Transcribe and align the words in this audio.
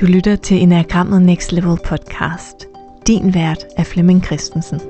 Du 0.00 0.06
lytter 0.06 0.36
til 0.36 0.62
Enagrammet 0.62 1.22
Next 1.22 1.52
Level 1.52 1.78
podcast. 1.84 2.66
Din 3.06 3.34
vært 3.34 3.64
er 3.76 3.84
Flemming 3.84 4.24
Christensen. 4.24 4.80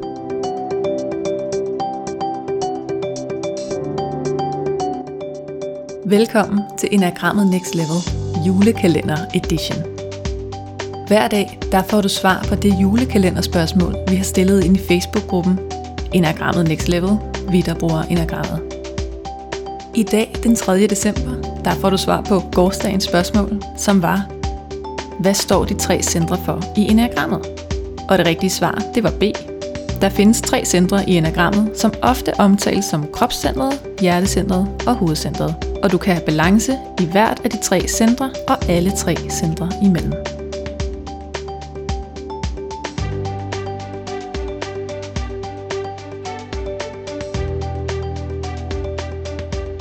Velkommen 6.06 6.60
til 6.78 6.88
Enagrammet 6.92 7.50
Next 7.50 7.74
Level 7.74 8.00
julekalender 8.46 9.16
edition. 9.34 9.78
Hver 11.06 11.28
dag 11.28 11.58
der 11.72 11.82
får 11.82 12.00
du 12.00 12.08
svar 12.08 12.44
på 12.48 12.54
det 12.54 12.74
julekalenderspørgsmål, 12.80 13.94
vi 14.08 14.16
har 14.16 14.24
stillet 14.24 14.64
ind 14.64 14.76
i 14.76 14.80
Facebook-gruppen 14.80 15.58
Enagrammet 16.12 16.68
Next 16.68 16.88
Level, 16.88 17.16
vi 17.48 17.60
der 17.60 17.74
bruger 17.74 18.02
Enagrammet. 18.02 18.60
I 19.94 20.02
dag, 20.02 20.34
den 20.42 20.56
3. 20.56 20.86
december, 20.86 21.60
der 21.64 21.70
får 21.70 21.90
du 21.90 21.96
svar 21.96 22.20
på 22.20 22.42
gårdsdagens 22.52 23.04
spørgsmål, 23.04 23.62
som 23.76 24.02
var, 24.02 24.39
hvad 25.20 25.34
står 25.34 25.64
de 25.64 25.74
tre 25.74 26.02
centre 26.02 26.38
for 26.44 26.62
i 26.76 26.90
enagrammet? 26.90 27.40
Og 28.08 28.18
det 28.18 28.26
rigtige 28.26 28.50
svar, 28.50 28.82
det 28.94 29.02
var 29.02 29.10
B. 29.20 29.22
Der 30.00 30.08
findes 30.08 30.40
tre 30.40 30.64
centre 30.64 31.08
i 31.08 31.16
enagrammet, 31.16 31.70
som 31.74 31.92
ofte 32.02 32.40
omtales 32.40 32.84
som 32.84 33.06
kropscentret, 33.12 33.80
hjertecentret 34.00 34.68
og 34.86 34.94
hovedcentret. 34.94 35.54
Og 35.82 35.92
du 35.92 35.98
kan 35.98 36.14
have 36.14 36.24
balance 36.26 36.72
i 37.00 37.04
hvert 37.04 37.40
af 37.44 37.50
de 37.50 37.58
tre 37.62 37.80
centre 37.80 38.30
og 38.48 38.68
alle 38.68 38.90
tre 38.90 39.16
centre 39.30 39.70
imellem. 39.82 40.12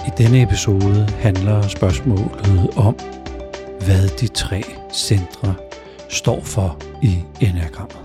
I 0.08 0.12
denne 0.18 0.42
episode 0.42 1.08
handler 1.20 1.68
spørgsmålet 1.68 2.70
om, 2.78 2.96
hvad 3.86 4.18
de 4.20 4.28
tre 4.28 4.64
centre 4.94 5.56
står 6.10 6.42
for 6.42 6.82
i 7.04 7.24
enagrammet. 7.42 7.98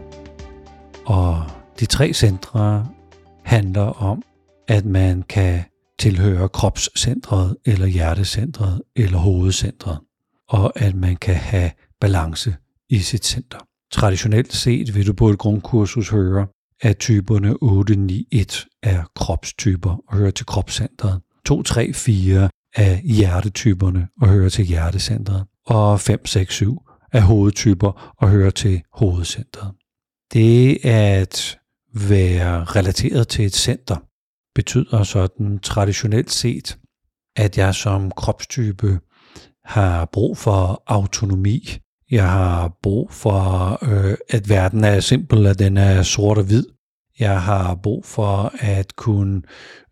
Og 1.06 1.44
de 1.80 1.86
tre 1.86 2.12
centre 2.12 2.88
handler 3.44 4.02
om, 4.02 4.22
at 4.68 4.84
man 4.84 5.22
kan 5.22 5.64
tilhøre 5.98 6.48
kropscentret, 6.48 7.56
eller 7.64 7.86
hjertecentret, 7.86 8.82
eller 8.96 9.18
hovedcentret, 9.18 9.98
og 10.48 10.80
at 10.80 10.94
man 10.94 11.16
kan 11.16 11.34
have 11.34 11.70
balance 12.00 12.56
i 12.88 12.98
sit 12.98 13.26
center. 13.26 13.58
Traditionelt 13.92 14.52
set 14.52 14.94
vil 14.94 15.06
du 15.06 15.12
på 15.12 15.28
et 15.28 15.38
grundkursus 15.38 16.08
høre, 16.08 16.46
at 16.80 16.98
typerne 16.98 17.56
8, 17.62 17.96
9, 17.96 18.28
1 18.32 18.66
er 18.82 19.04
kropstyper 19.14 20.02
og 20.08 20.16
hører 20.16 20.30
til 20.30 20.46
kropscentret. 20.46 21.20
2, 21.44 21.62
3, 21.62 21.92
4 21.92 22.48
er 22.74 22.96
hjertetyperne 22.96 24.08
og 24.20 24.28
hører 24.28 24.48
til 24.48 24.64
hjertecentret. 24.64 25.44
Og 25.66 26.00
5, 26.00 26.26
6, 26.26 26.54
7 26.54 26.82
er 27.12 27.20
hovedtyper 27.20 28.14
og 28.20 28.28
hører 28.28 28.50
til 28.50 28.82
hovedcentret. 28.92 29.72
Det 30.32 30.86
at 30.86 31.58
være 31.94 32.64
relateret 32.64 33.28
til 33.28 33.44
et 33.44 33.54
center 33.54 33.96
betyder 34.54 35.02
sådan 35.02 35.58
traditionelt 35.58 36.32
set, 36.32 36.78
at 37.36 37.58
jeg 37.58 37.74
som 37.74 38.10
kropstype 38.10 39.00
har 39.64 40.04
brug 40.04 40.38
for 40.38 40.82
autonomi. 40.86 41.78
Jeg 42.10 42.30
har 42.30 42.78
brug 42.82 43.12
for, 43.12 43.78
øh, 43.82 44.16
at 44.28 44.48
verden 44.48 44.84
er 44.84 45.00
simpel, 45.00 45.46
at 45.46 45.58
den 45.58 45.76
er 45.76 46.02
sort 46.02 46.38
og 46.38 46.44
hvid. 46.44 46.64
Jeg 47.18 47.42
har 47.42 47.74
brug 47.74 48.04
for 48.04 48.52
at 48.58 48.96
kunne 48.96 49.42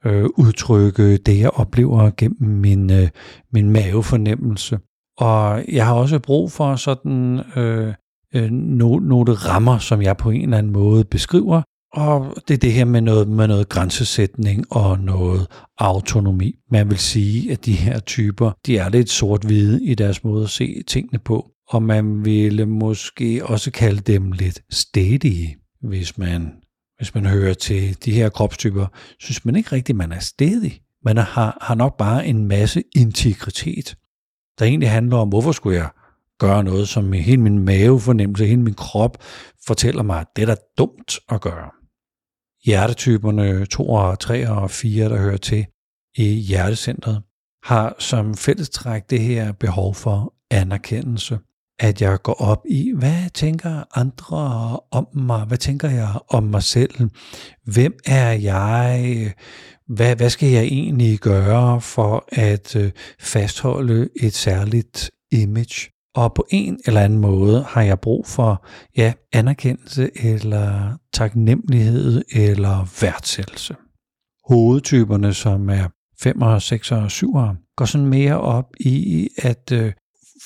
øh, 0.04 0.24
udtrykke 0.24 1.16
det, 1.16 1.38
jeg 1.38 1.50
oplever 1.50 2.10
gennem 2.16 2.50
min, 2.50 2.92
øh, 2.92 3.08
min 3.52 3.70
mavefornemmelse. 3.70 4.78
Og 5.18 5.64
jeg 5.68 5.86
har 5.86 5.94
også 5.94 6.18
brug 6.18 6.52
for 6.52 6.76
sådan 6.76 7.40
øh, 7.56 7.94
øh, 8.34 8.50
no, 8.50 8.98
nogle 8.98 9.32
rammer, 9.32 9.78
som 9.78 10.02
jeg 10.02 10.16
på 10.16 10.30
en 10.30 10.42
eller 10.42 10.58
anden 10.58 10.72
måde 10.72 11.04
beskriver, 11.04 11.62
og 11.92 12.34
det 12.48 12.54
er 12.54 12.58
det 12.58 12.72
her 12.72 12.84
med 12.84 13.00
noget, 13.00 13.28
med 13.28 13.48
noget 13.48 13.68
grænsesætning 13.68 14.64
og 14.70 14.98
noget 14.98 15.46
autonomi. 15.78 16.54
Man 16.70 16.90
vil 16.90 16.98
sige, 16.98 17.52
at 17.52 17.64
de 17.64 17.72
her 17.72 17.98
typer, 17.98 18.52
de 18.66 18.78
er 18.78 18.88
lidt 18.88 19.10
sort-hvide 19.10 19.84
i 19.84 19.94
deres 19.94 20.24
måde 20.24 20.44
at 20.44 20.50
se 20.50 20.82
tingene 20.86 21.18
på. 21.18 21.48
Og 21.68 21.82
man 21.82 22.24
ville 22.24 22.66
måske 22.66 23.40
også 23.44 23.70
kalde 23.70 24.00
dem 24.00 24.32
lidt 24.32 24.62
stedige, 24.70 25.56
hvis 25.82 26.18
man, 26.18 26.52
hvis 26.96 27.14
man 27.14 27.26
hører 27.26 27.54
til 27.54 27.96
de 28.04 28.12
her 28.12 28.28
kropstyper. 28.28 28.86
Synes 29.18 29.44
man 29.44 29.56
ikke 29.56 29.72
rigtigt, 29.72 29.98
man 29.98 30.12
er 30.12 30.20
stedig. 30.20 30.80
Man 31.04 31.16
har, 31.16 31.58
har 31.60 31.74
nok 31.74 31.96
bare 31.96 32.26
en 32.26 32.48
masse 32.48 32.82
integritet, 32.96 33.96
der 34.58 34.64
egentlig 34.64 34.90
handler 34.90 35.16
om, 35.16 35.28
hvorfor 35.28 35.52
skulle 35.52 35.78
jeg 35.78 35.88
gøre 36.38 36.64
noget, 36.64 36.88
som 36.88 37.12
hele 37.12 37.42
min 37.42 37.58
mavefornemmelse, 37.58 38.46
hele 38.46 38.62
min 38.62 38.74
krop 38.74 39.18
fortæller 39.66 40.02
mig, 40.02 40.20
at 40.20 40.26
det 40.36 40.42
er 40.42 40.46
da 40.46 40.56
dumt 40.78 41.18
at 41.28 41.40
gøre 41.40 41.70
hjertetyperne 42.64 43.66
2 43.66 43.88
og 43.88 44.18
3 44.18 44.48
og 44.48 44.70
4, 44.70 45.08
der 45.08 45.18
hører 45.18 45.36
til 45.36 45.66
i 46.16 46.24
hjertecentret, 46.24 47.22
har 47.62 47.94
som 47.98 48.34
fællestræk 48.34 49.10
det 49.10 49.20
her 49.20 49.52
behov 49.52 49.94
for 49.94 50.34
anerkendelse. 50.50 51.38
At 51.78 52.02
jeg 52.02 52.22
går 52.22 52.40
op 52.40 52.62
i, 52.68 52.92
hvad 52.96 53.30
tænker 53.30 53.98
andre 53.98 54.80
om 54.90 55.08
mig? 55.14 55.44
Hvad 55.44 55.58
tænker 55.58 55.90
jeg 55.90 56.08
om 56.28 56.42
mig 56.42 56.62
selv? 56.62 57.10
Hvem 57.64 57.94
er 58.06 58.30
jeg? 58.32 59.32
Hvad, 59.96 60.16
hvad 60.16 60.30
skal 60.30 60.48
jeg 60.48 60.62
egentlig 60.62 61.18
gøre 61.18 61.80
for 61.80 62.24
at 62.28 62.76
øh, 62.76 62.90
fastholde 63.20 64.08
et 64.20 64.34
særligt 64.34 65.10
image? 65.32 65.90
Og 66.14 66.34
på 66.34 66.46
en 66.50 66.78
eller 66.86 67.00
anden 67.00 67.18
måde 67.18 67.62
har 67.68 67.82
jeg 67.82 68.00
brug 68.00 68.26
for 68.26 68.66
ja, 68.96 69.12
anerkendelse 69.32 70.10
eller 70.14 70.96
taknemmelighed 71.12 72.22
eller 72.32 73.00
værdsættelse. 73.00 73.74
Hovedtyperne, 74.48 75.34
som 75.34 75.70
er 75.70 75.88
5, 76.20 76.60
6 76.60 76.92
og 76.92 77.10
7, 77.10 77.34
går 77.76 77.84
sådan 77.84 78.06
mere 78.06 78.40
op 78.40 78.66
i 78.80 79.28
at 79.38 79.72
øh, 79.72 79.92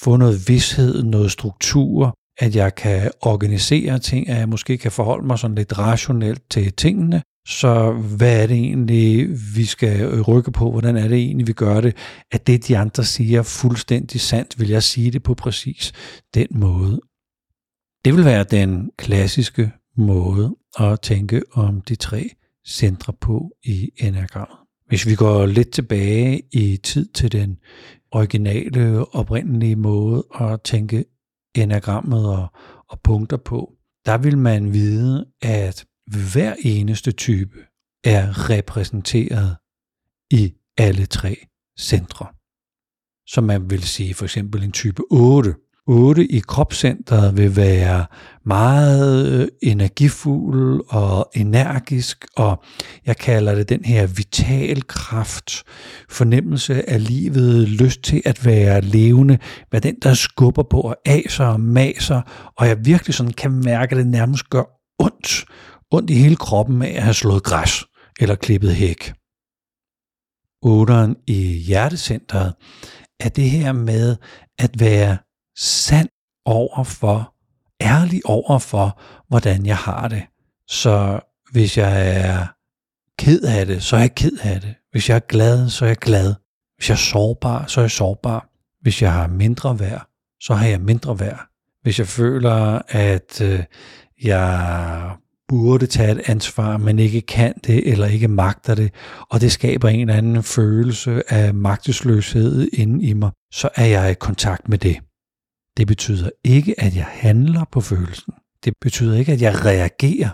få 0.03 0.17
noget 0.17 0.49
vidshed, 0.49 1.03
noget 1.03 1.31
struktur, 1.31 2.15
at 2.39 2.57
jeg 2.57 2.75
kan 2.75 3.11
organisere 3.21 3.99
ting, 3.99 4.29
at 4.29 4.39
jeg 4.39 4.49
måske 4.49 4.79
kan 4.79 4.93
forholde 4.93 5.27
mig 5.27 5.39
sådan 5.39 5.55
lidt 5.55 5.79
rationelt 5.79 6.43
til 6.51 6.73
tingene, 6.73 7.23
så 7.47 7.93
hvad 7.93 8.43
er 8.43 8.47
det 8.47 8.57
egentlig, 8.57 9.29
vi 9.57 9.65
skal 9.65 10.01
øh, 10.01 10.21
rykke 10.21 10.53
på? 10.53 10.71
Hvordan 10.71 10.97
er 10.97 11.09
det 11.09 11.19
egentlig, 11.19 11.47
vi 11.47 11.53
gør 11.53 11.81
det? 11.81 11.97
At 12.33 12.47
det, 12.47 12.69
de 12.69 12.79
andre 12.79 13.05
siger, 13.05 13.43
fuldstændig 13.43 14.21
sandt, 14.21 14.61
vil 14.61 14.69
jeg 14.69 14.83
sige 14.83 15.11
det 15.11 15.23
på 15.23 15.35
præcis 15.35 15.93
den 16.35 16.47
måde. 16.51 17.01
Det 18.05 18.15
vil 18.15 18.25
være 18.25 18.45
den 18.45 18.91
klassiske 18.99 19.73
måde 19.97 20.57
at 20.79 21.01
tænke 21.01 21.43
om 21.53 21.81
de 21.81 21.95
tre 21.95 22.31
centre 22.69 23.13
på 23.13 23.51
i 23.65 23.91
enagrammet. 23.97 24.57
Hvis 24.89 25.07
vi 25.07 25.15
går 25.15 25.47
lidt 25.47 25.71
tilbage 25.71 26.43
i 26.53 26.77
tid 26.77 27.07
til 27.07 27.33
den 27.33 27.57
originale, 28.11 29.15
oprindelige 29.15 29.77
måde 29.77 30.25
at 30.41 30.63
tænke 30.63 31.05
enagrammet 31.55 32.27
og, 32.27 32.47
og 32.89 33.01
punkter 33.01 33.37
på, 33.37 33.73
der 34.07 34.19
vil 34.19 34.39
man 34.39 34.73
vide, 34.73 35.27
at 35.43 35.87
hver 36.07 36.55
eneste 36.61 37.13
type 37.13 37.59
er 38.05 38.51
repræsenteret 38.51 39.57
i 40.31 40.55
alle 40.79 41.07
tre 41.07 41.47
centre. 41.79 42.27
Så 43.27 43.41
man 43.41 43.71
vil 43.71 43.83
sige 43.83 44.15
for 44.15 44.25
eksempel 44.25 44.63
en 44.63 44.73
type 44.73 45.03
8. 45.11 45.55
8 45.89 46.27
i 46.27 46.39
kropscentret 46.39 47.37
vil 47.37 47.57
være 47.57 48.07
meget 48.45 49.33
øh, 49.33 49.49
energifuld 49.63 50.83
og 50.89 51.31
energisk, 51.35 52.27
og 52.37 52.63
jeg 53.07 53.17
kalder 53.17 53.55
det 53.55 53.69
den 53.69 53.85
her 53.85 54.07
vital 54.07 54.87
kraft, 54.87 55.63
fornemmelse 56.09 56.91
af 56.91 57.09
livet, 57.09 57.69
lyst 57.69 58.03
til 58.03 58.23
at 58.25 58.45
være 58.45 58.81
levende, 58.81 59.39
hvad 59.71 59.81
den, 59.81 59.97
der 60.03 60.15
skubber 60.15 60.63
på 60.63 60.81
og 60.81 60.97
aser 61.05 61.45
og 61.45 61.61
maser, 61.61 62.23
og 62.57 62.69
jeg 62.69 62.85
virkelig 62.85 63.15
sådan 63.15 63.33
kan 63.33 63.53
mærke, 63.53 63.93
at 63.93 63.99
det 63.99 64.07
nærmest 64.07 64.51
gør 64.51 64.63
ondt 64.99 65.45
ondt 65.91 66.11
i 66.11 66.15
hele 66.15 66.37
kroppen 66.37 66.83
af 66.83 66.97
at 66.97 67.03
have 67.03 67.15
slået 67.15 67.43
græs 67.43 67.85
eller 68.21 68.35
klippet 68.35 68.75
hæk. 68.75 69.13
Otteren 70.63 71.17
i 71.27 71.59
hjertecentret 71.67 72.55
er 73.21 73.29
det 73.29 73.51
her 73.51 73.73
med 73.73 74.17
at 74.59 74.81
være 74.81 75.19
sand 75.59 76.09
over 76.45 76.85
for, 76.85 77.35
ærlig 77.81 78.21
over 78.25 78.59
for, 78.59 79.01
hvordan 79.29 79.67
jeg 79.67 79.77
har 79.77 80.09
det. 80.09 80.23
Så 80.69 81.21
hvis 81.53 81.79
jeg 81.79 82.17
er 82.21 82.47
ked 83.19 83.43
af 83.43 83.67
det, 83.67 83.83
så 83.83 83.97
er 83.97 84.01
jeg 84.01 84.15
ked 84.15 84.39
af 84.43 84.61
det. 84.61 84.75
Hvis 84.91 85.09
jeg 85.09 85.17
er 85.17 85.27
glad, 85.29 85.69
så 85.69 85.85
er 85.85 85.89
jeg 85.89 85.97
glad. 85.97 86.35
Hvis 86.77 86.89
jeg 86.89 86.95
er 86.95 86.99
sårbar, 86.99 87.67
så 87.67 87.81
er 87.81 87.85
jeg 87.85 87.91
sårbar. 87.91 88.49
Hvis 88.81 89.03
jeg 89.03 89.13
har 89.13 89.27
mindre 89.27 89.79
værd, 89.79 90.07
så 90.41 90.55
har 90.55 90.67
jeg 90.67 90.81
mindre 90.81 91.21
værd. 91.21 91.41
Hvis 91.83 91.99
jeg 91.99 92.07
føler, 92.07 92.83
at 92.89 93.41
øh, 93.41 93.65
jeg 94.23 95.17
burde 95.49 95.87
tage 95.87 96.13
et 96.13 96.23
ansvar, 96.27 96.77
men 96.77 96.99
ikke 96.99 97.21
kan 97.21 97.55
det 97.67 97.93
eller 97.93 98.07
ikke 98.07 98.29
magter 98.29 98.75
det, 98.75 98.95
og 99.31 99.41
det 99.41 99.53
skaber 99.53 99.89
en 99.89 100.01
eller 100.01 100.15
anden 100.15 100.43
følelse 100.43 101.33
af 101.33 101.55
magtesløshed 101.55 102.69
inde 102.73 103.05
i 103.05 103.13
mig, 103.13 103.31
så 103.53 103.69
er 103.75 103.87
jeg 103.87 104.11
i 104.11 104.15
kontakt 104.15 104.69
med 104.69 104.79
det. 104.79 104.97
Det 105.77 105.87
betyder 105.87 106.31
ikke, 106.45 106.81
at 106.81 106.97
jeg 106.97 107.07
handler 107.11 107.65
på 107.73 107.81
følelsen. 107.81 108.33
Det 108.65 108.73
betyder 108.81 109.17
ikke, 109.19 109.33
at 109.33 109.43
jeg 109.43 109.65
reagerer. 109.65 110.31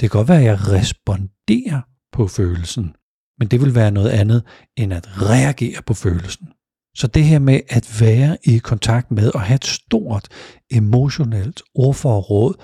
Det 0.00 0.10
kan 0.10 0.18
godt 0.18 0.28
være, 0.28 0.38
at 0.38 0.44
jeg 0.44 0.68
responderer 0.68 1.80
på 2.12 2.26
følelsen, 2.26 2.94
men 3.38 3.48
det 3.48 3.60
vil 3.60 3.74
være 3.74 3.90
noget 3.90 4.10
andet 4.10 4.42
end 4.76 4.92
at 4.92 5.22
reagere 5.22 5.82
på 5.86 5.94
følelsen. 5.94 6.48
Så 6.96 7.06
det 7.06 7.24
her 7.24 7.38
med 7.38 7.60
at 7.68 8.00
være 8.00 8.36
i 8.44 8.58
kontakt 8.58 9.10
med 9.10 9.30
og 9.34 9.40
have 9.40 9.54
et 9.54 9.64
stort 9.64 10.28
emotionelt 10.70 11.62
ordforråd 11.74 12.54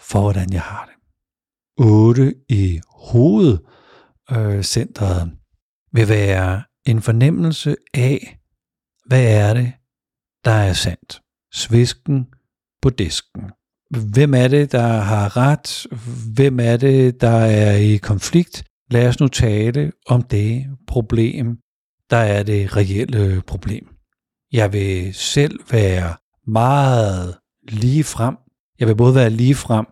for, 0.00 0.20
hvordan 0.20 0.52
jeg 0.52 0.62
har 0.62 0.84
det. 0.88 0.97
8 1.78 2.34
i 2.48 2.80
hovedcentret 2.90 5.22
øh, 5.22 5.28
vil 5.92 6.08
være 6.08 6.62
en 6.86 7.02
fornemmelse 7.02 7.76
af, 7.94 8.38
hvad 9.06 9.24
er 9.24 9.54
det, 9.54 9.72
der 10.44 10.50
er 10.50 10.72
sandt. 10.72 11.20
Svisken 11.52 12.26
på 12.82 12.90
disken. 12.90 13.42
Hvem 13.90 14.34
er 14.34 14.48
det, 14.48 14.72
der 14.72 14.86
har 14.86 15.36
ret? 15.36 15.86
Hvem 16.34 16.60
er 16.60 16.76
det, 16.76 17.20
der 17.20 17.38
er 17.38 17.76
i 17.76 17.96
konflikt? 17.96 18.64
Lad 18.90 19.08
os 19.08 19.20
nu 19.20 19.28
tale 19.28 19.92
om 20.06 20.22
det 20.22 20.66
problem, 20.86 21.58
der 22.10 22.16
er 22.16 22.42
det 22.42 22.76
reelle 22.76 23.42
problem. 23.46 23.88
Jeg 24.52 24.72
vil 24.72 25.14
selv 25.14 25.60
være 25.70 26.16
meget 26.46 27.38
lige 27.68 28.04
frem. 28.04 28.36
Jeg 28.78 28.88
vil 28.88 28.96
både 28.96 29.14
være 29.14 29.30
lige 29.30 29.54
frem, 29.54 29.86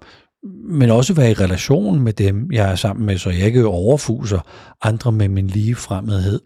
men 0.69 0.91
også 0.91 1.15
være 1.15 1.31
i 1.31 1.35
relation 1.35 2.01
med 2.01 2.13
dem, 2.13 2.53
jeg 2.53 2.71
er 2.71 2.75
sammen 2.75 3.07
med, 3.07 3.19
så 3.19 3.31
jeg 3.31 3.47
ikke 3.47 3.67
overfuser 3.67 4.41
andre 4.83 5.13
med 5.13 5.29
min 5.29 5.47
lige 5.47 5.75
fremmedhed. 5.75 6.41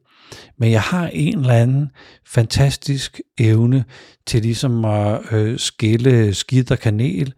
Men 0.59 0.71
jeg 0.71 0.83
har 0.83 1.09
en 1.13 1.39
eller 1.39 1.55
anden 1.55 1.91
fantastisk 2.27 3.21
evne 3.39 3.85
til 4.27 4.43
ligesom 4.43 4.85
at 4.85 5.21
øh, 5.33 5.59
skille 5.59 6.35
skidt 6.35 6.71
og 6.71 6.79
kanel 6.79 7.35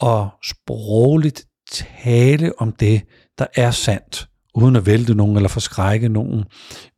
og 0.00 0.28
sprogligt 0.44 1.46
tale 1.72 2.52
om 2.58 2.72
det, 2.72 3.02
der 3.38 3.46
er 3.56 3.70
sandt, 3.70 4.28
uden 4.54 4.76
at 4.76 4.86
vælte 4.86 5.14
nogen 5.14 5.36
eller 5.36 5.48
forskrække 5.48 6.08
nogen 6.08 6.44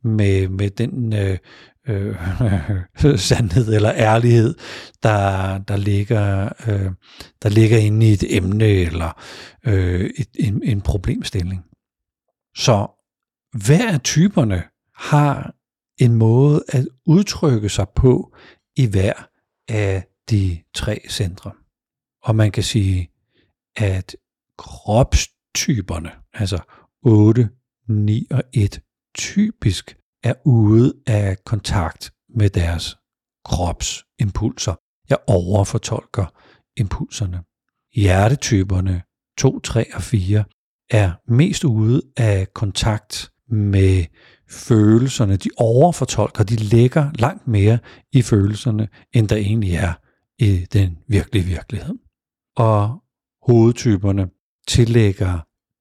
med, 0.03 0.47
med 0.47 0.69
den 0.69 1.13
øh, 1.13 1.37
øh, 1.87 2.15
sandhed 3.29 3.73
eller 3.73 3.93
ærlighed, 3.95 4.55
der, 5.03 5.57
der, 5.57 5.77
ligger, 5.77 6.49
øh, 6.67 6.91
der 7.41 7.49
ligger 7.49 7.77
inde 7.77 8.09
i 8.09 8.13
et 8.13 8.35
emne 8.35 8.65
eller 8.65 9.21
øh, 9.65 10.09
et, 10.17 10.29
en, 10.39 10.63
en 10.63 10.81
problemstilling. 10.81 11.65
Så 12.55 12.87
hver 13.65 13.93
af 13.93 14.01
typerne 14.01 14.63
har 14.95 15.55
en 15.97 16.15
måde 16.15 16.63
at 16.67 16.87
udtrykke 17.05 17.69
sig 17.69 17.87
på 17.95 18.35
i 18.75 18.85
hver 18.85 19.13
af 19.67 20.03
de 20.29 20.59
tre 20.73 21.01
centre. 21.09 21.51
Og 22.23 22.35
man 22.35 22.51
kan 22.51 22.63
sige, 22.63 23.11
at 23.75 24.15
kropstyperne, 24.57 26.11
altså 26.33 26.59
8, 27.01 27.49
9 27.87 28.27
og 28.31 28.43
1, 28.53 28.81
typisk 29.15 29.98
er 30.23 30.33
ude 30.45 30.93
af 31.07 31.37
kontakt 31.45 32.11
med 32.29 32.49
deres 32.49 32.97
kropsimpulser. 33.45 34.75
Jeg 35.09 35.17
overfortolker 35.27 36.25
impulserne. 36.77 37.43
Hjertetyperne 37.95 39.01
2, 39.37 39.59
3 39.59 39.85
og 39.95 40.01
4 40.01 40.43
er 40.89 41.31
mest 41.31 41.63
ude 41.63 42.01
af 42.17 42.53
kontakt 42.53 43.31
med 43.47 44.05
følelserne. 44.49 45.37
De 45.37 45.49
overfortolker, 45.57 46.43
de 46.43 46.55
lægger 46.55 47.11
langt 47.15 47.47
mere 47.47 47.79
i 48.11 48.21
følelserne, 48.21 48.87
end 49.13 49.27
der 49.27 49.35
egentlig 49.35 49.73
er 49.73 49.93
i 50.39 50.67
den 50.73 50.97
virkelige 51.07 51.45
virkelighed. 51.45 51.95
Og 52.57 53.03
hovedtyperne 53.47 54.29
tillægger 54.67 55.39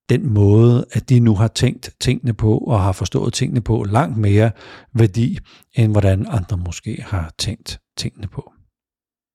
den 0.08 0.28
måde, 0.34 0.86
at 0.92 1.08
de 1.08 1.20
nu 1.20 1.34
har 1.34 1.48
tænkt 1.48 1.90
tingene 2.00 2.34
på 2.34 2.58
og 2.58 2.82
har 2.82 2.92
forstået 2.92 3.32
tingene 3.32 3.60
på 3.60 3.84
langt 3.84 4.16
mere 4.16 4.50
værdi, 4.94 5.38
end 5.74 5.92
hvordan 5.92 6.26
andre 6.28 6.56
måske 6.56 7.04
har 7.06 7.32
tænkt 7.38 7.80
tingene 7.96 8.26
på. 8.26 8.52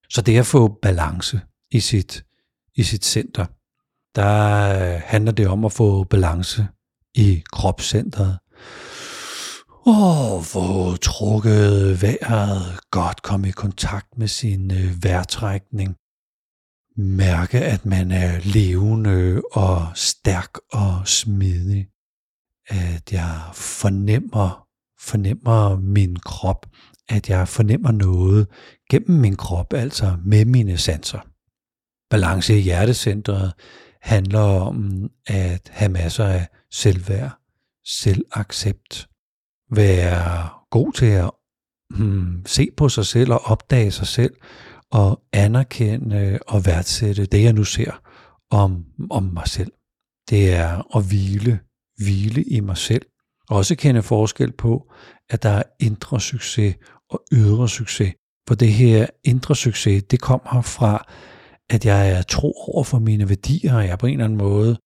Så 0.09 0.21
det 0.21 0.37
at 0.37 0.45
få 0.45 0.79
balance 0.81 1.41
i 1.71 1.79
sit, 1.79 2.23
i 2.75 2.83
sit 2.83 3.05
center, 3.05 3.45
der 4.15 4.95
øh, 4.95 5.01
handler 5.05 5.31
det 5.31 5.47
om 5.47 5.65
at 5.65 5.71
få 5.71 6.03
balance 6.03 6.67
i 7.15 7.43
kropscentret. 7.51 8.37
Og 9.85 10.45
få 10.45 10.95
trukket 10.95 12.01
vejret, 12.01 12.79
godt 12.91 13.21
komme 13.21 13.47
i 13.47 13.51
kontakt 13.51 14.17
med 14.17 14.27
sin 14.27 14.71
øh, 14.71 15.03
vejrtrækning, 15.03 15.95
mærke, 16.97 17.59
at 17.59 17.85
man 17.85 18.11
er 18.11 18.39
levende 18.43 19.41
og 19.51 19.87
stærk 19.95 20.57
og 20.71 21.07
smidig. 21.07 21.87
At 22.67 23.13
jeg 23.13 23.41
fornemmer, 23.53 24.67
fornemmer 24.99 25.79
min 25.79 26.15
krop. 26.15 26.65
At 27.09 27.29
jeg 27.29 27.47
fornemmer 27.47 27.91
noget 27.91 28.47
gennem 28.89 29.19
min 29.19 29.35
krop, 29.35 29.73
altså 29.73 30.17
med 30.25 30.45
mine 30.45 30.77
sanser. 30.77 31.19
Balance 32.09 32.57
i 32.57 32.61
hjertecentret 32.61 33.53
handler 34.01 34.39
om 34.39 35.09
at 35.27 35.69
have 35.71 35.91
masser 35.91 36.25
af 36.25 36.47
selvværd, 36.71 37.31
selvaccept, 37.85 39.07
være 39.71 40.49
god 40.69 40.93
til 40.93 41.05
at 41.05 41.31
hmm, 41.95 42.45
se 42.45 42.69
på 42.77 42.89
sig 42.89 43.05
selv 43.05 43.33
og 43.33 43.41
opdage 43.45 43.91
sig 43.91 44.07
selv, 44.07 44.33
at 44.93 45.15
anerkende 45.33 46.39
og 46.47 46.65
værdsætte 46.65 47.25
det, 47.25 47.43
jeg 47.43 47.53
nu 47.53 47.63
ser 47.63 48.01
om, 48.51 48.85
om 49.11 49.23
mig 49.23 49.47
selv. 49.47 49.71
Det 50.29 50.53
er 50.53 50.97
at 50.97 51.05
hvile, 51.05 51.59
hvile 51.97 52.43
i 52.43 52.59
mig 52.59 52.77
selv. 52.77 53.05
Også 53.49 53.75
kende 53.75 54.03
forskel 54.03 54.51
på, 54.51 54.91
at 55.29 55.43
der 55.43 55.49
er 55.49 55.63
indre 55.79 56.21
succes 56.21 56.75
og 57.09 57.23
ydre 57.33 57.69
succes. 57.69 58.13
For 58.47 58.55
det 58.55 58.73
her 58.73 59.07
indre 59.23 59.55
succes, 59.55 60.03
det 60.03 60.21
kommer 60.21 60.61
fra, 60.61 61.05
at 61.69 61.85
jeg 61.85 62.11
er 62.11 62.21
tro 62.21 62.53
over 62.67 62.83
for 62.83 62.99
mine 62.99 63.29
værdier, 63.29 63.75
og 63.75 63.87
jeg 63.87 63.99
på 63.99 64.05
en 64.05 64.13
eller 64.13 64.25
anden 64.25 64.37
måde 64.37 64.77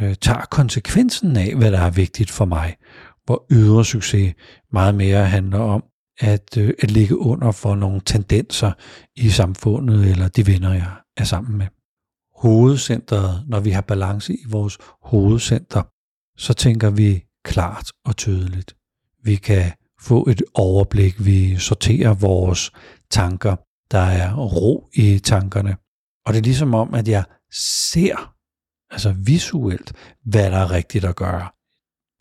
øh, 0.00 0.14
tager 0.14 0.46
konsekvensen 0.50 1.36
af, 1.36 1.54
hvad 1.54 1.72
der 1.72 1.80
er 1.80 1.90
vigtigt 1.90 2.30
for 2.30 2.44
mig. 2.44 2.76
Hvor 3.24 3.46
ydre 3.50 3.84
succes 3.84 4.34
meget 4.72 4.94
mere 4.94 5.26
handler 5.26 5.58
om, 5.58 5.82
at, 6.20 6.56
øh, 6.58 6.74
at 6.78 6.90
ligge 6.90 7.18
under 7.18 7.52
for 7.52 7.74
nogle 7.74 8.00
tendenser 8.06 8.72
i 9.16 9.28
samfundet 9.28 10.10
eller 10.10 10.28
de 10.28 10.46
venner, 10.46 10.72
jeg 10.72 10.92
er 11.16 11.24
sammen 11.24 11.58
med. 11.58 11.66
Hovedcentret, 12.36 13.44
når 13.48 13.60
vi 13.60 13.70
har 13.70 13.80
balance 13.80 14.34
i 14.34 14.44
vores 14.48 14.78
hovedcenter, 15.02 15.82
så 16.36 16.54
tænker 16.54 16.90
vi 16.90 17.24
klart 17.44 17.92
og 18.04 18.16
tydeligt. 18.16 18.76
Vi 19.24 19.36
kan 19.36 19.72
få 20.00 20.28
et 20.28 20.42
overblik, 20.54 21.24
vi 21.24 21.56
sorterer 21.56 22.14
vores 22.14 22.72
tanker, 23.10 23.56
der 23.90 23.98
er 23.98 24.36
ro 24.36 24.88
i 24.94 25.18
tankerne. 25.18 25.76
Og 26.26 26.32
det 26.32 26.38
er 26.38 26.42
ligesom 26.42 26.74
om, 26.74 26.94
at 26.94 27.08
jeg 27.08 27.24
ser, 27.90 28.34
altså 28.90 29.14
visuelt, 29.24 29.92
hvad 30.24 30.50
der 30.50 30.58
er 30.58 30.70
rigtigt 30.70 31.04
at 31.04 31.16
gøre. 31.16 31.48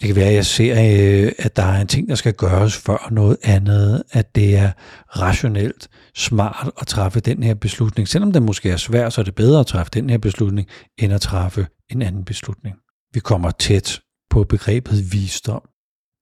Det 0.02 0.08
kan 0.08 0.16
være, 0.16 0.28
at 0.28 0.36
jeg 0.36 0.46
ser, 0.46 0.74
øh, 0.74 1.32
at 1.38 1.56
der 1.56 1.64
er 1.64 1.82
en 1.82 1.88
ting, 1.88 2.10
der 2.10 2.16
skal 2.16 2.34
gøres 2.34 2.78
før 2.78 3.08
noget 3.12 3.38
andet, 3.44 4.04
at 4.12 4.36
det 4.36 4.56
er 4.56 4.72
rationelt 5.08 5.90
smart 6.16 6.72
at 6.82 6.88
træffe 6.88 7.20
den 7.20 7.44
her 7.44 7.54
beslutning. 7.54 8.08
Selvom 8.08 8.32
det 8.32 8.44
måske 8.44 8.70
er 8.70 8.78
svært, 8.78 9.14
så 9.14 9.22
er 9.22 9.26
det 9.26 9.36
bedre 9.36 9.60
at 9.60 9.68
træffe 9.68 9.92
den 9.94 10.10
her 10.10 10.18
beslutning, 10.18 10.68
end 10.98 11.14
at 11.14 11.22
træffe 11.22 11.68
en 11.90 12.02
anden 12.02 12.26
beslutning. 12.26 12.76
Vi 13.14 13.20
kommer 13.20 13.52
tæt 13.52 14.02
på 14.30 14.44
begrebet 14.44 15.14
visdom, 15.14 15.62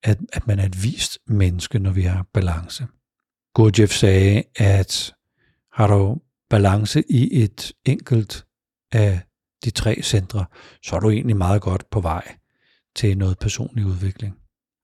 at, 0.03 0.17
at 0.33 0.47
man 0.47 0.59
er 0.59 0.65
et 0.65 0.83
vist 0.83 1.17
menneske, 1.27 1.79
når 1.79 1.91
vi 1.91 2.01
har 2.01 2.25
balance. 2.33 2.87
Gurdjieff 3.55 3.93
sagde, 3.93 4.43
at 4.55 5.13
har 5.73 5.87
du 5.87 6.17
balance 6.49 7.03
i 7.09 7.43
et 7.43 7.71
enkelt 7.85 8.45
af 8.91 9.19
de 9.65 9.69
tre 9.69 9.99
centre, 10.03 10.45
så 10.83 10.95
er 10.95 10.99
du 10.99 11.09
egentlig 11.09 11.37
meget 11.37 11.61
godt 11.61 11.89
på 11.91 11.99
vej 11.99 12.36
til 12.97 13.17
noget 13.17 13.39
personlig 13.39 13.85
udvikling. 13.85 14.35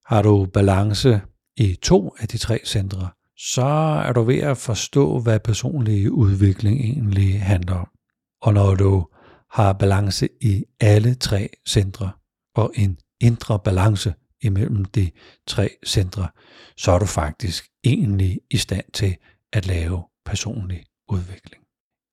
Har 0.05 0.21
du 0.21 0.45
balance 0.45 1.21
i 1.57 1.75
to 1.81 2.15
af 2.19 2.27
de 2.27 2.37
tre 2.37 2.59
centre, 2.65 3.09
så 3.37 3.65
er 4.05 4.13
du 4.13 4.21
ved 4.23 4.39
at 4.39 4.57
forstå, 4.57 5.19
hvad 5.19 5.39
personlig 5.39 6.11
udvikling 6.11 6.79
egentlig 6.79 7.41
handler 7.41 7.75
om. 7.75 7.87
Og 8.41 8.53
når 8.53 8.75
du 8.75 9.07
har 9.51 9.73
balance 9.73 10.29
i 10.41 10.63
alle 10.79 11.15
tre 11.15 11.49
centre 11.67 12.11
og 12.55 12.71
en 12.75 12.97
indre 13.21 13.59
balance 13.59 14.13
imellem 14.41 14.85
de 14.85 15.11
tre 15.47 15.69
centre, 15.85 16.27
så 16.77 16.91
er 16.91 16.99
du 16.99 17.05
faktisk 17.05 17.69
egentlig 17.83 18.39
i 18.51 18.57
stand 18.57 18.85
til 18.93 19.15
at 19.53 19.67
lave 19.67 20.03
personlig 20.25 20.83
udvikling. 21.09 21.63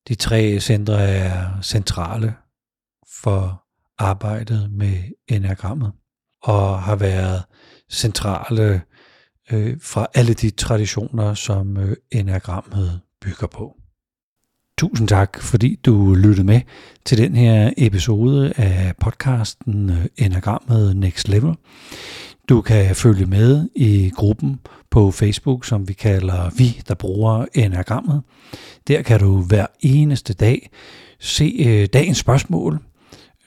De 0.08 0.14
tre 0.14 0.60
centre 0.60 1.00
er 1.00 1.62
centrale 1.62 2.34
for 3.22 3.69
arbejdet 4.00 4.70
med 4.72 4.94
enagrammet 5.28 5.92
og 6.42 6.82
har 6.82 6.96
været 6.96 7.42
centrale 7.90 8.82
øh, 9.52 9.76
fra 9.82 10.06
alle 10.14 10.34
de 10.34 10.50
traditioner, 10.50 11.34
som 11.34 11.76
øh, 11.76 11.96
enagrammet 12.12 13.00
bygger 13.20 13.46
på. 13.46 13.76
Tusind 14.78 15.08
tak, 15.08 15.42
fordi 15.42 15.80
du 15.84 16.14
lyttede 16.14 16.46
med 16.46 16.60
til 17.04 17.18
den 17.18 17.34
her 17.36 17.70
episode 17.76 18.52
af 18.56 18.96
podcasten 19.00 19.90
øh, 19.90 20.06
Enagrammet 20.16 20.96
Next 20.96 21.28
Level. 21.28 21.54
Du 22.48 22.60
kan 22.60 22.96
følge 22.96 23.26
med 23.26 23.68
i 23.76 24.10
gruppen 24.16 24.60
på 24.90 25.10
Facebook, 25.10 25.64
som 25.64 25.88
vi 25.88 25.92
kalder 25.92 26.50
Vi, 26.56 26.82
der 26.88 26.94
bruger 26.94 27.46
Enagrammet. 27.54 28.22
Der 28.88 29.02
kan 29.02 29.20
du 29.20 29.42
hver 29.42 29.66
eneste 29.80 30.34
dag 30.34 30.70
se 31.18 31.56
øh, 31.66 31.86
dagens 31.92 32.18
spørgsmål, 32.18 32.78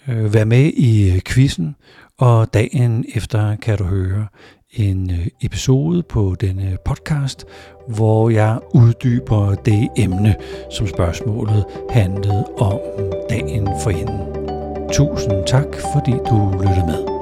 øh, 0.07 0.33
med 0.45 0.65
i 0.65 1.11
øh, 1.11 1.21
quizzen, 1.25 1.75
og 2.19 2.53
dagen 2.53 3.05
efter 3.15 3.55
kan 3.55 3.77
du 3.77 3.83
høre 3.83 4.27
en 4.71 5.11
øh, 5.11 5.27
episode 5.41 6.03
på 6.03 6.35
denne 6.41 6.77
podcast, 6.85 7.45
hvor 7.87 8.29
jeg 8.29 8.59
uddyber 8.73 9.55
det 9.55 9.89
emne, 9.97 10.35
som 10.71 10.87
spørgsmålet 10.87 11.65
handlede 11.89 12.45
om 12.57 12.79
dagen 13.29 13.67
for 13.83 13.89
hende. 13.89 14.19
Tusind 14.93 15.47
tak, 15.47 15.67
fordi 15.93 16.11
du 16.11 16.51
lyttede 16.61 16.85
med. 16.85 17.12